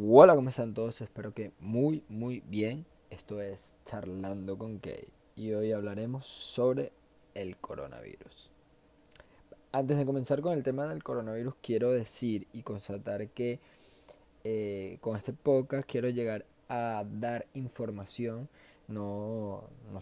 [0.00, 1.00] Hola, ¿cómo están todos?
[1.00, 2.86] Espero que muy, muy bien.
[3.10, 6.92] Esto es Charlando con Kay y hoy hablaremos sobre
[7.34, 8.52] el coronavirus.
[9.72, 13.58] Antes de comenzar con el tema del coronavirus, quiero decir y constatar que
[14.44, 18.48] eh, con este podcast quiero llegar a dar información,
[18.86, 20.00] no, no